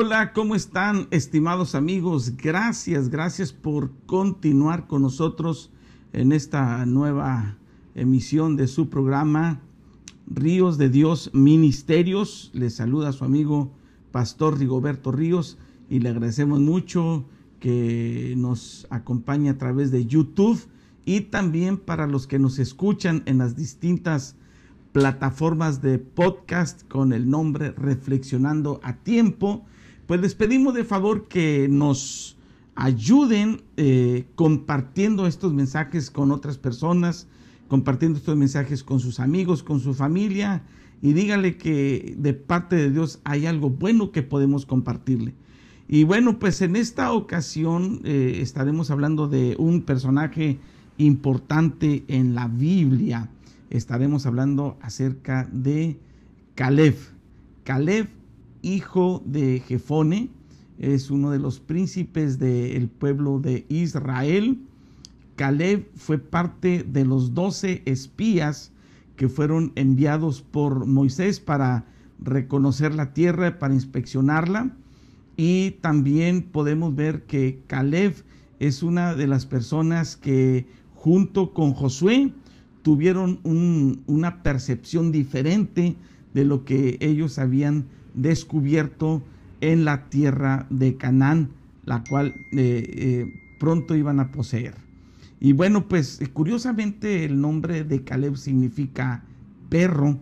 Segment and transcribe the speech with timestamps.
[0.00, 2.36] Hola, ¿cómo están estimados amigos?
[2.36, 5.72] Gracias, gracias por continuar con nosotros
[6.12, 7.58] en esta nueva
[7.96, 9.60] emisión de su programa
[10.28, 12.52] Ríos de Dios Ministerios.
[12.54, 13.72] Les saluda su amigo
[14.12, 15.58] Pastor Rigoberto Ríos
[15.90, 17.24] y le agradecemos mucho
[17.58, 20.64] que nos acompañe a través de YouTube
[21.06, 24.36] y también para los que nos escuchan en las distintas
[24.92, 29.66] plataformas de podcast con el nombre Reflexionando a Tiempo
[30.08, 32.38] pues les pedimos de favor que nos
[32.76, 37.26] ayuden eh, compartiendo estos mensajes con otras personas,
[37.68, 40.62] compartiendo estos mensajes con sus amigos, con su familia,
[41.02, 45.34] y dígale que de parte de Dios hay algo bueno que podemos compartirle.
[45.88, 50.58] Y bueno, pues en esta ocasión eh, estaremos hablando de un personaje
[50.96, 53.28] importante en la Biblia.
[53.68, 55.98] Estaremos hablando acerca de
[56.54, 56.96] Caleb.
[57.64, 58.08] Caleb
[58.62, 60.30] hijo de Jefone,
[60.78, 64.58] es uno de los príncipes del pueblo de Israel.
[65.36, 68.72] Caleb fue parte de los doce espías
[69.16, 71.86] que fueron enviados por Moisés para
[72.20, 74.74] reconocer la tierra, para inspeccionarla.
[75.36, 78.14] Y también podemos ver que Caleb
[78.60, 82.32] es una de las personas que junto con Josué
[82.82, 83.40] tuvieron
[84.06, 85.96] una percepción diferente
[86.34, 89.22] de lo que ellos habían descubierto
[89.60, 91.50] en la tierra de Canaán,
[91.84, 94.74] la cual eh, eh, pronto iban a poseer.
[95.40, 99.22] Y bueno, pues curiosamente el nombre de Caleb significa
[99.68, 100.18] perro.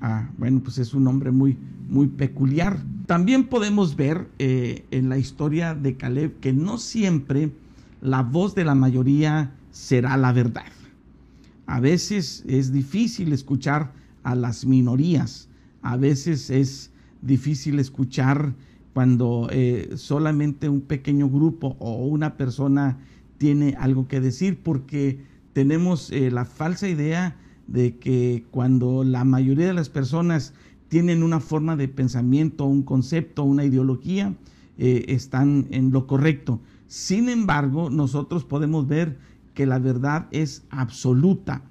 [0.00, 1.56] Ah, bueno, pues es un nombre muy,
[1.88, 2.78] muy peculiar.
[3.06, 7.50] También podemos ver eh, en la historia de Caleb que no siempre
[8.00, 10.72] la voz de la mayoría será la verdad.
[11.66, 13.92] A veces es difícil escuchar
[14.22, 15.48] a las minorías.
[15.82, 16.89] A veces es
[17.22, 18.54] difícil escuchar
[18.92, 22.98] cuando eh, solamente un pequeño grupo o una persona
[23.38, 25.20] tiene algo que decir, porque
[25.52, 27.36] tenemos eh, la falsa idea
[27.66, 30.54] de que cuando la mayoría de las personas
[30.88, 34.34] tienen una forma de pensamiento, un concepto, una ideología,
[34.76, 36.60] eh, están en lo correcto.
[36.88, 39.18] Sin embargo, nosotros podemos ver
[39.54, 41.62] que la verdad es absoluta,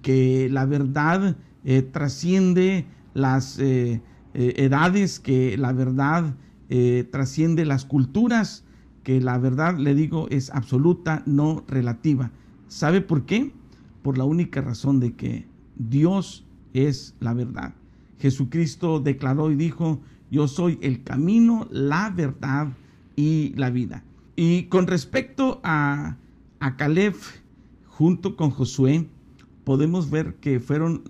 [0.00, 1.36] que la verdad
[1.92, 3.60] trasciende las
[4.34, 6.34] eh, edades, que la verdad
[6.68, 8.64] eh, trasciende las culturas,
[9.02, 12.30] que la verdad, le digo, es absoluta, no relativa.
[12.68, 13.52] ¿Sabe por qué?
[14.02, 17.74] Por la única razón de que Dios es la verdad.
[18.18, 20.00] Jesucristo declaró y dijo,
[20.30, 22.68] yo soy el camino, la verdad
[23.16, 24.04] y la vida.
[24.36, 26.16] Y con respecto a,
[26.60, 27.14] a Caleb,
[27.86, 29.08] junto con Josué,
[29.64, 31.02] podemos ver que fueron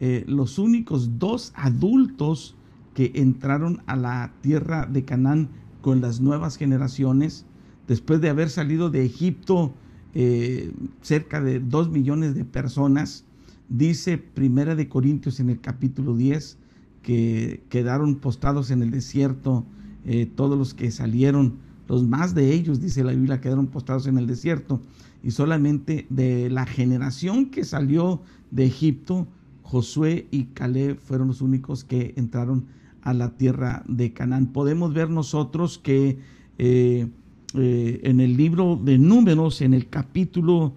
[0.00, 2.56] eh, los únicos dos adultos
[2.94, 5.48] que entraron a la tierra de Canaán
[5.80, 7.44] con las nuevas generaciones,
[7.88, 9.72] después de haber salido de Egipto
[10.14, 13.24] eh, cerca de dos millones de personas,
[13.68, 16.58] dice Primera de Corintios en el capítulo 10
[17.02, 19.64] que quedaron postados en el desierto
[20.04, 21.58] eh, todos los que salieron,
[21.88, 24.80] los más de ellos, dice la Biblia, quedaron postados en el desierto.
[25.22, 28.20] Y solamente de la generación que salió
[28.50, 29.28] de Egipto,
[29.62, 32.66] Josué y Caleb fueron los únicos que entraron
[33.02, 34.46] a la tierra de Canaán.
[34.46, 36.18] Podemos ver nosotros que
[36.58, 37.08] eh,
[37.54, 40.74] eh, en el libro de números, en el capítulo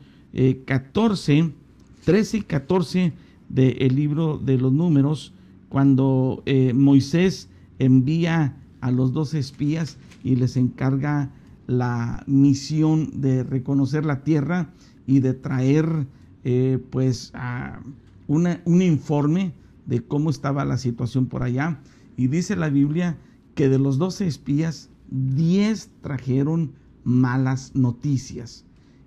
[0.66, 1.52] 14, eh,
[2.04, 3.14] 13 y 14
[3.50, 5.34] del libro de los números,
[5.70, 6.44] cuando
[6.74, 7.50] Moisés
[7.80, 11.32] envía a los dos espías y les encarga
[11.68, 14.70] la misión de reconocer la tierra
[15.08, 16.08] y de traer
[16.90, 17.80] pues a
[18.28, 19.54] un informe
[19.86, 21.80] de cómo estaba la situación por allá.
[22.18, 23.18] Y dice la Biblia
[23.56, 26.74] que de los doce espías, diez trajeron
[27.04, 28.66] malas noticias.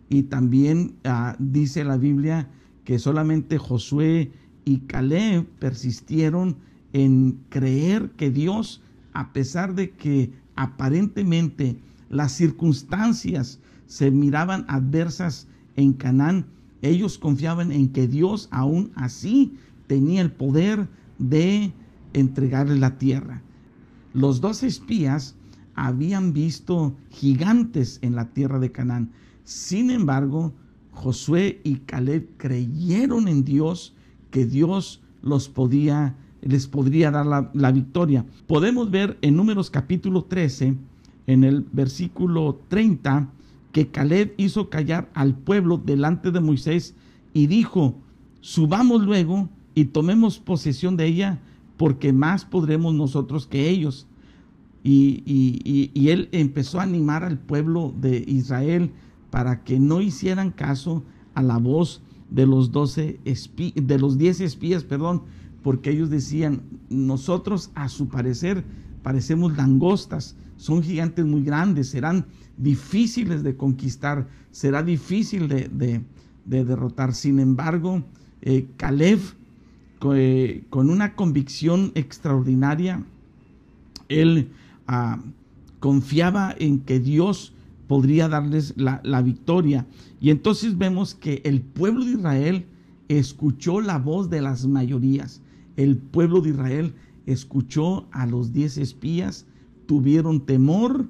[0.08, 2.48] Y también ah, dice la Biblia
[2.84, 4.32] que solamente Josué
[4.64, 6.56] y Caleb persistieron
[6.92, 8.82] en creer que Dios,
[9.12, 11.76] a pesar de que aparentemente
[12.08, 16.46] las circunstancias se miraban adversas en Canaán,
[16.82, 19.54] ellos confiaban en que Dios aún así
[19.86, 20.88] tenía el poder
[21.18, 21.72] de
[22.12, 23.42] entregarle la tierra.
[24.14, 25.36] Los dos espías
[25.74, 29.10] habían visto gigantes en la tierra de Canaán.
[29.44, 30.52] Sin embargo,
[30.90, 33.94] Josué y Caleb creyeron en Dios
[34.30, 38.26] que Dios los podía, les podría dar la, la victoria.
[38.46, 40.74] Podemos ver en Números capítulo 13,
[41.28, 43.28] en el versículo 30,
[43.70, 46.94] que Caleb hizo callar al pueblo delante de Moisés
[47.32, 47.94] y dijo,
[48.40, 51.38] subamos luego y tomemos posesión de ella,
[51.78, 54.06] porque más podremos nosotros que ellos.
[54.84, 58.92] Y, él empezó a animar al pueblo de Israel
[59.30, 61.04] para que no hicieran caso
[61.34, 63.20] a la voz de los doce
[63.74, 65.22] de los diez espías, perdón,
[65.62, 68.64] porque ellos decían, nosotros a su parecer
[69.02, 72.26] parecemos langostas, son gigantes muy grandes, serán
[72.56, 76.02] difíciles de conquistar, será difícil de,
[76.44, 77.14] derrotar.
[77.14, 78.02] Sin embargo,
[78.42, 79.20] eh, Caleb,
[80.14, 83.04] eh, con una convicción extraordinaria,
[84.08, 84.48] él
[84.86, 85.18] ah,
[85.80, 87.52] confiaba en que Dios
[87.86, 89.86] podría darles la, la, victoria.
[90.20, 92.66] Y entonces vemos que el pueblo de Israel
[93.08, 95.40] escuchó la voz de las mayorías.
[95.76, 96.94] El pueblo de Israel
[97.26, 99.46] escuchó a los diez espías,
[99.86, 101.06] tuvieron temor,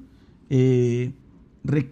[0.50, 1.12] eh,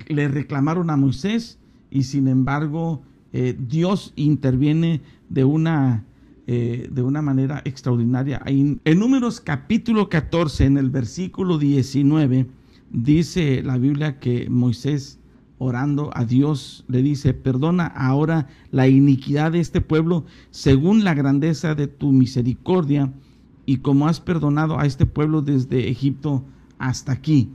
[0.08, 1.58] le reclamaron a Moisés
[1.90, 3.02] y sin embargo
[3.32, 6.04] eh, Dios interviene de una,
[6.46, 8.40] eh, de una manera extraordinaria.
[8.46, 12.46] En, Números capítulo 14, en el versículo 19,
[12.90, 15.18] dice la Biblia que Moisés
[15.58, 21.74] orando a Dios le dice, perdona ahora la iniquidad de este pueblo según la grandeza
[21.74, 23.12] de tu misericordia
[23.64, 26.44] y como has perdonado a este pueblo desde Egipto
[26.78, 27.50] hasta aquí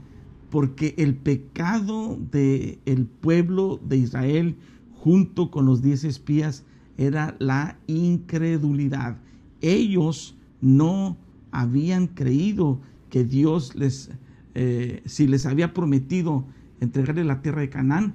[0.52, 4.56] porque el pecado del el pueblo de Israel
[4.92, 6.66] junto con los diez espías
[6.96, 9.16] era la incredulidad.
[9.60, 11.16] Ellos no
[11.50, 12.80] habían creído
[13.10, 14.10] que Dios les,
[14.54, 16.44] eh, si les había prometido
[16.80, 18.14] entregarle la tierra de Canaán,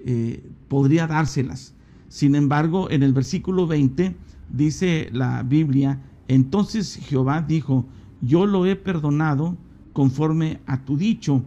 [0.00, 1.74] eh, podría dárselas.
[2.08, 4.14] Sin embargo, en el versículo 20
[4.52, 7.86] dice la Biblia, entonces Jehová dijo,
[8.20, 9.56] yo lo he perdonado
[9.92, 11.42] conforme a tu dicho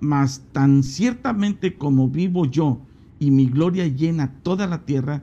[0.00, 2.80] mas tan ciertamente como vivo yo
[3.18, 5.22] y mi gloria llena toda la tierra,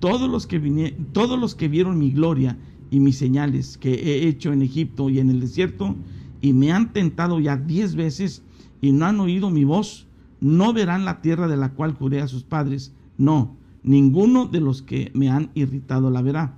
[0.00, 2.58] todos los que, todos los que vieron mi gloria
[2.90, 5.94] y mis señales que he hecho en Egipto y en el desierto,
[6.40, 8.42] y me han tentado ya diez veces
[8.80, 10.06] y no han oído mi voz,
[10.40, 12.94] no verán la tierra de la cual juré a sus padres.
[13.18, 16.56] No, ninguno de los que me han irritado la verá.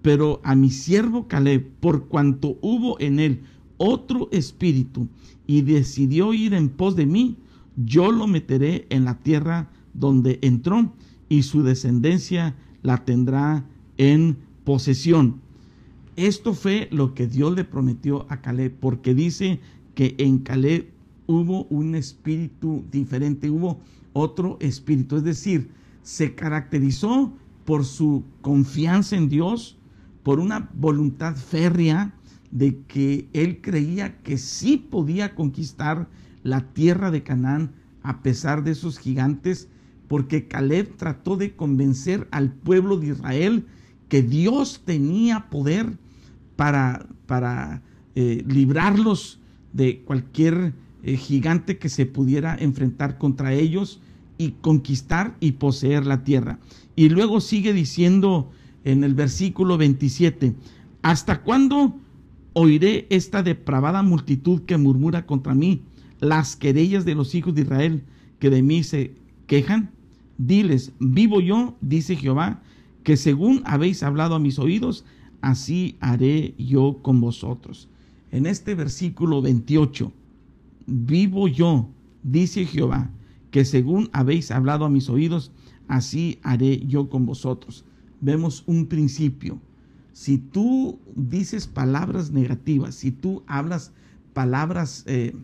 [0.00, 3.42] Pero a mi siervo Caleb, por cuanto hubo en él
[3.76, 5.08] otro espíritu
[5.46, 7.36] y decidió ir en pos de mí,
[7.76, 10.92] yo lo meteré en la tierra donde entró
[11.28, 13.64] y su descendencia la tendrá
[13.96, 15.40] en posesión.
[16.16, 19.60] Esto fue lo que Dios le prometió a Caleb, porque dice
[19.94, 20.90] que en Caleb
[21.26, 23.80] hubo un espíritu diferente, hubo
[24.12, 25.70] otro espíritu, es decir,
[26.02, 27.32] se caracterizó
[27.64, 29.78] por su confianza en Dios,
[30.22, 32.14] por una voluntad férrea,
[32.50, 36.08] de que él creía que sí podía conquistar
[36.42, 37.70] la tierra de Canaán
[38.02, 39.68] a pesar de esos gigantes,
[40.10, 43.66] porque Caleb trató de convencer al pueblo de Israel
[44.08, 45.98] que Dios tenía poder
[46.56, 47.80] para, para
[48.16, 49.38] eh, librarlos
[49.72, 50.74] de cualquier
[51.04, 54.00] eh, gigante que se pudiera enfrentar contra ellos
[54.36, 56.58] y conquistar y poseer la tierra.
[56.96, 58.50] Y luego sigue diciendo
[58.82, 60.56] en el versículo 27,
[61.02, 62.00] ¿hasta cuándo?
[62.52, 65.82] oiré esta depravada multitud que murmura contra mí,
[66.18, 68.02] las querellas de los hijos de Israel
[68.40, 69.14] que de mí se
[69.46, 69.92] quejan.
[70.40, 72.62] Diles, vivo yo, dice Jehová,
[73.04, 75.04] que según habéis hablado a mis oídos,
[75.42, 77.90] así haré yo con vosotros.
[78.30, 80.10] En este versículo 28,
[80.86, 81.90] vivo yo,
[82.22, 83.10] dice Jehová,
[83.50, 85.52] que según habéis hablado a mis oídos,
[85.88, 87.84] así haré yo con vosotros.
[88.22, 89.58] Vemos un principio
[90.12, 93.92] si tú dices palabras negativas, si tú hablas
[94.32, 95.34] palabras eh,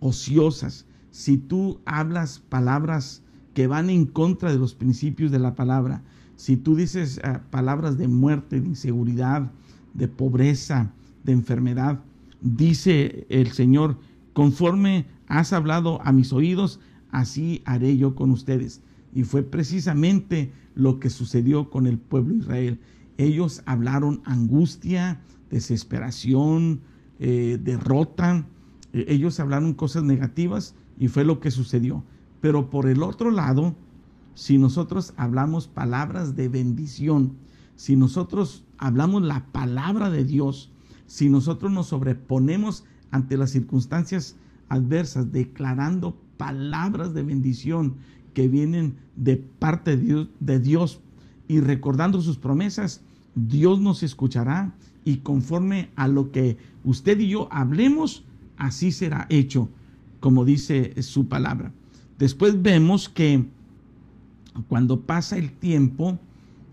[0.00, 3.22] ociosas, si tú hablas palabras
[3.58, 6.04] que van en contra de los principios de la palabra,
[6.36, 9.50] si tú dices eh, palabras de muerte, de inseguridad,
[9.94, 10.92] de pobreza,
[11.24, 11.98] de enfermedad,
[12.40, 13.98] dice el Señor,
[14.32, 16.78] conforme has hablado a mis oídos,
[17.10, 18.80] así haré yo con ustedes.
[19.12, 22.78] Y fue precisamente lo que sucedió con el pueblo de Israel.
[23.16, 26.78] Ellos hablaron angustia, desesperación,
[27.18, 28.46] eh, derrota.
[28.92, 32.04] Eh, ellos hablaron cosas negativas y fue lo que sucedió.
[32.40, 33.74] Pero por el otro lado,
[34.34, 37.32] si nosotros hablamos palabras de bendición,
[37.76, 40.70] si nosotros hablamos la palabra de Dios,
[41.06, 44.36] si nosotros nos sobreponemos ante las circunstancias
[44.68, 47.96] adversas, declarando palabras de bendición
[48.34, 51.00] que vienen de parte de Dios,
[51.48, 53.00] y recordando sus promesas,
[53.34, 58.24] Dios nos escuchará y conforme a lo que usted y yo hablemos,
[58.58, 59.70] así será hecho,
[60.20, 61.72] como dice su palabra.
[62.18, 63.44] Después vemos que
[64.68, 66.18] cuando pasa el tiempo,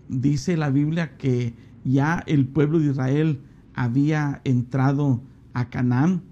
[0.08, 3.38] dice la Biblia que ya el pueblo de Israel
[3.74, 5.20] había entrado
[5.54, 6.22] a Canaán,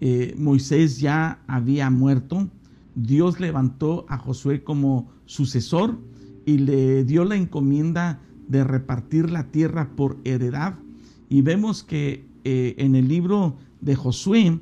[0.00, 2.48] eh, Moisés ya había muerto,
[2.96, 5.98] Dios levantó a Josué como sucesor
[6.44, 10.74] y le dio la encomienda de repartir la tierra por heredad.
[11.28, 14.58] Y vemos que eh, en el libro de Josué,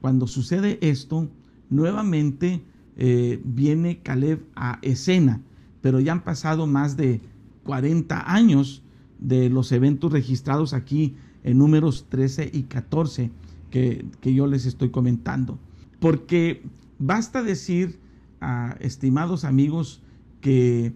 [0.00, 1.28] cuando sucede esto,
[1.70, 2.62] nuevamente
[2.96, 5.40] eh, viene Caleb a escena,
[5.80, 7.20] pero ya han pasado más de
[7.64, 8.82] 40 años
[9.18, 13.30] de los eventos registrados aquí en números 13 y 14
[13.70, 15.58] que, yo les estoy comentando.
[15.98, 16.62] Porque
[16.98, 17.98] basta decir,
[18.40, 20.02] a estimados amigos,
[20.40, 20.92] que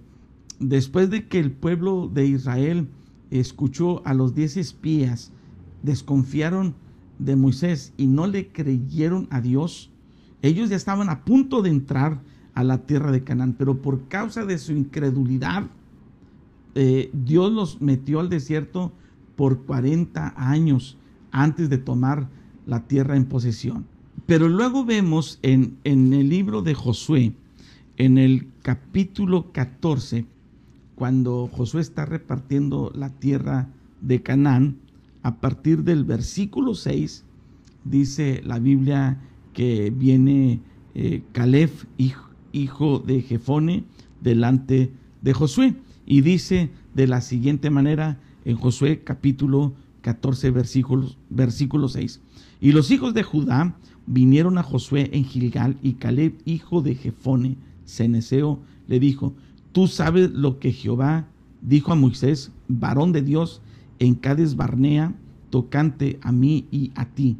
[0.58, 2.88] después de que el pueblo de Israel
[3.30, 5.32] escuchó a los diez espías,
[5.82, 6.74] desconfiaron
[7.18, 9.90] de Moisés y no le creyeron a Dios,
[10.42, 12.20] ellos ya estaban a punto de entrar
[12.54, 15.66] a la tierra de Canaán, pero por causa de su incredulidad,
[16.74, 18.92] eh, Dios los metió al desierto
[19.36, 20.96] por 40 años
[21.30, 22.28] antes de tomar
[22.66, 23.86] la tierra en posesión.
[24.26, 27.32] Pero luego vemos en, en el libro de Josué,
[27.96, 30.26] en el capítulo 14,
[30.94, 33.68] cuando Josué está repartiendo la tierra
[34.00, 34.78] de Canaán,
[35.22, 37.24] a partir del versículo 6,
[37.84, 39.18] dice la Biblia
[39.56, 40.60] que viene
[40.94, 41.70] eh, Caleb,
[42.52, 43.84] hijo, de Jefone,
[44.20, 45.74] delante de Josué.
[46.04, 49.72] Y dice de la siguiente manera en Josué capítulo
[50.02, 52.20] 14, versículo, versículo 6.
[52.60, 57.56] Y los hijos de Judá vinieron a Josué en Gilgal y Caleb, hijo de Jefone,
[57.86, 59.32] Ceneseo, le dijo,
[59.72, 61.28] Tú sabes lo que Jehová
[61.62, 63.62] dijo a Moisés, varón de Dios,
[64.00, 65.14] en Cades Barnea,
[65.48, 67.38] tocante a mí y a ti.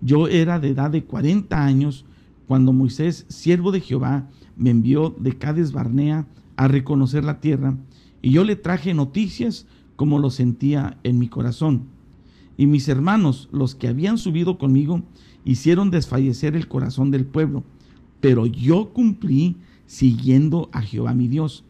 [0.00, 2.04] Yo era de edad de cuarenta años
[2.46, 6.26] cuando Moisés, siervo de Jehová, me envió de Cades Barnea
[6.56, 7.76] a reconocer la tierra,
[8.22, 11.84] y yo le traje noticias como lo sentía en mi corazón.
[12.56, 15.02] Y mis hermanos, los que habían subido conmigo,
[15.44, 17.64] hicieron desfallecer el corazón del pueblo,
[18.20, 21.64] pero yo cumplí siguiendo a Jehová mi Dios.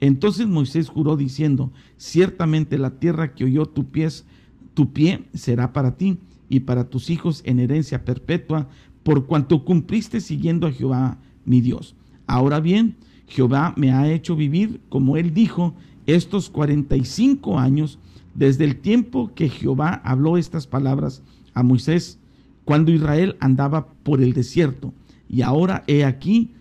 [0.00, 4.26] Entonces Moisés juró diciendo, ciertamente la tierra que oyó tu, pies,
[4.74, 8.68] tu pie será para ti y para tus hijos en herencia perpetua,
[9.02, 11.94] por cuanto cumpliste siguiendo a Jehová mi Dios.
[12.26, 15.74] Ahora bien, Jehová me ha hecho vivir, como él dijo,
[16.06, 17.98] estos 45 años
[18.34, 21.22] desde el tiempo que Jehová habló estas palabras
[21.54, 22.18] a Moisés,
[22.64, 24.92] cuando Israel andaba por el desierto.
[25.28, 26.52] Y ahora he aquí,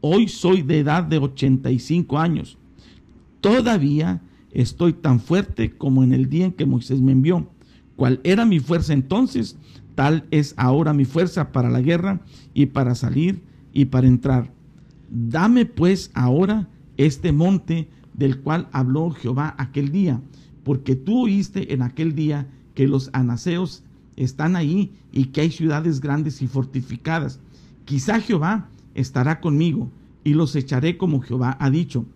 [0.00, 2.58] hoy soy de edad de 85 años
[3.42, 4.22] todavía
[4.52, 7.46] estoy tan fuerte como en el día en que Moisés me envió.
[7.96, 9.56] Cual era mi fuerza entonces,
[9.94, 12.20] tal es ahora mi fuerza para la guerra
[12.54, 14.52] y para salir y para entrar.
[15.10, 20.20] Dame pues ahora este monte del cual habló Jehová aquel día,
[20.64, 23.82] porque tú oíste en aquel día que los anaseos
[24.16, 27.40] están ahí y que hay ciudades grandes y fortificadas.
[27.84, 29.90] Quizá Jehová estará conmigo
[30.24, 32.06] y los echaré como Jehová ha dicho.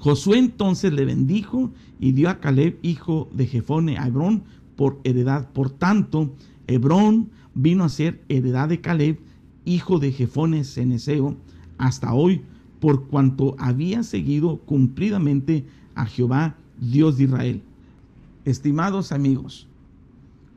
[0.00, 5.50] Josué entonces le bendijo y dio a Caleb, hijo de Jefone, a Hebrón por heredad.
[5.52, 6.34] Por tanto,
[6.66, 9.20] Hebrón vino a ser heredad de Caleb,
[9.66, 11.36] hijo de Jefone Ceneseo,
[11.76, 12.40] hasta hoy,
[12.80, 17.62] por cuanto había seguido cumplidamente a Jehová, Dios de Israel.
[18.46, 19.66] Estimados amigos,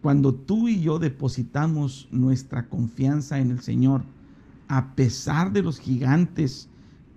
[0.01, 4.03] cuando tú y yo depositamos nuestra confianza en el Señor,
[4.69, 6.69] a pesar de los gigantes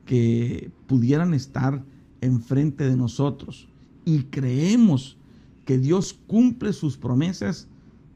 [0.07, 1.85] que pudieran estar
[2.21, 3.69] enfrente de nosotros
[4.05, 5.17] y creemos
[5.65, 7.69] que Dios cumple sus promesas,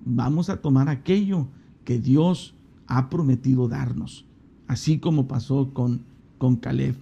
[0.04, 1.48] vamos a tomar aquello
[1.84, 2.54] que Dios
[2.86, 4.24] ha prometido darnos,
[4.68, 6.02] así como pasó con,
[6.38, 6.96] con Caleb.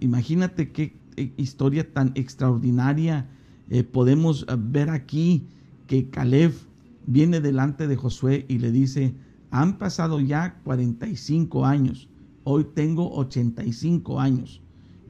[0.00, 0.94] Imagínate qué
[1.36, 3.28] historia tan extraordinaria
[3.70, 5.44] eh, podemos ver aquí
[5.86, 6.52] que Caleb
[7.06, 9.14] viene delante de Josué y le dice,
[9.50, 12.08] han pasado ya 45 años,
[12.44, 14.60] hoy tengo 85 años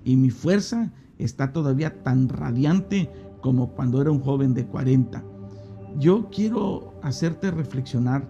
[0.04, 5.22] y mi fuerza está todavía tan radiante como cuando era un joven de 40.
[5.98, 8.28] Yo quiero hacerte reflexionar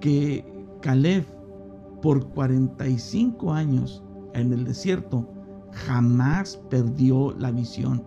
[0.00, 0.44] que
[0.80, 1.24] Caleb
[2.02, 4.02] por 45 años
[4.34, 5.28] en el desierto
[5.72, 8.04] jamás perdió la visión,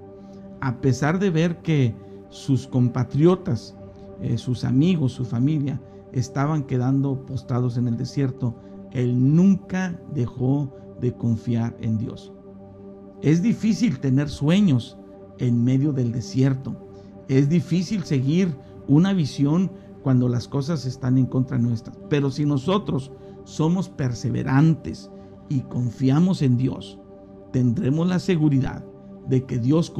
[0.61, 1.95] a pesar de ver que
[2.29, 3.75] sus compatriotas,
[4.21, 5.81] eh, sus amigos, su familia,
[6.11, 8.55] estaban quedando postrados en el desierto,
[8.91, 12.33] él nunca dejó de confiar en Dios.
[13.21, 14.97] Es difícil tener sueños
[15.39, 16.75] en medio del desierto.
[17.27, 18.55] Es difícil seguir
[18.87, 19.71] una visión
[20.03, 21.93] cuando las cosas están en contra nuestra.
[22.09, 23.11] Pero si nosotros
[23.43, 25.11] somos perseverantes
[25.49, 26.99] y confiamos en Dios,
[27.51, 28.85] tendremos la seguridad
[29.27, 29.91] de que Dios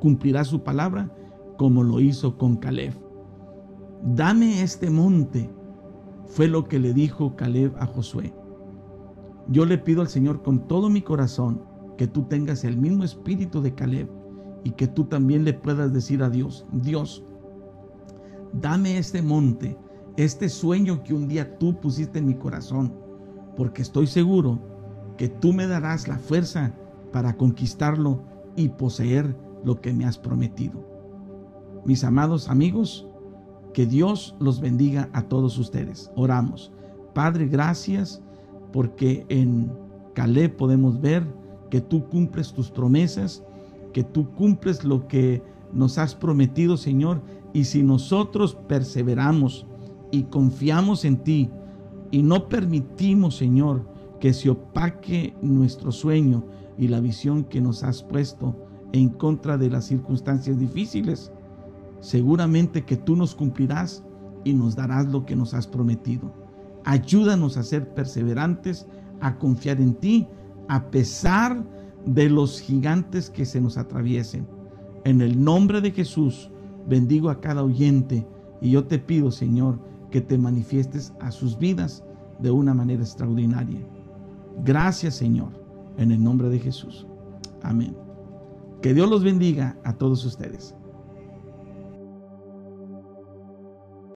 [0.00, 1.14] cumplirá su palabra
[1.56, 2.94] como lo hizo con Caleb.
[4.02, 5.50] Dame este monte,
[6.26, 8.34] fue lo que le dijo Caleb a Josué.
[9.48, 11.62] Yo le pido al Señor con todo mi corazón
[11.96, 14.08] que tú tengas el mismo espíritu de Caleb
[14.64, 17.24] y que tú también le puedas decir a Dios, Dios,
[18.52, 19.78] dame este monte,
[20.16, 22.92] este sueño que un día tú pusiste en mi corazón,
[23.56, 24.58] porque estoy seguro
[25.16, 26.74] que tú me darás la fuerza
[27.12, 28.22] para conquistarlo
[28.56, 30.84] y poseer lo que me has prometido.
[31.84, 33.06] Mis amados amigos,
[33.72, 36.10] que Dios los bendiga a todos ustedes.
[36.16, 36.72] Oramos.
[37.14, 38.22] Padre, gracias
[38.72, 39.70] porque en
[40.14, 41.26] Caleb podemos ver
[41.70, 43.42] que tú cumples tus promesas,
[43.92, 45.42] que tú cumples lo que
[45.72, 49.66] nos has prometido, Señor, y si nosotros perseveramos
[50.10, 51.50] y confiamos en ti
[52.10, 53.82] y no permitimos, Señor,
[54.20, 56.44] que se opaque nuestro sueño
[56.78, 58.54] y la visión que nos has puesto
[58.92, 61.32] en contra de las circunstancias difíciles,
[62.00, 64.04] seguramente que tú nos cumplirás
[64.44, 66.32] y nos darás lo que nos has prometido.
[66.84, 68.86] Ayúdanos a ser perseverantes,
[69.20, 70.28] a confiar en ti,
[70.68, 71.64] a pesar
[72.04, 74.46] de los gigantes que se nos atraviesen.
[75.04, 76.50] En el nombre de Jesús,
[76.88, 78.26] bendigo a cada oyente
[78.60, 79.78] y yo te pido, Señor,
[80.10, 82.04] que te manifiestes a sus vidas
[82.38, 83.80] de una manera extraordinaria.
[84.64, 85.50] Gracias, Señor,
[85.98, 87.06] en el nombre de Jesús.
[87.62, 87.96] Amén.
[88.82, 90.75] Que Dios los bendiga a todos ustedes.